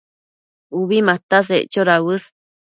[0.79, 2.29] Ubi mataseccho dauës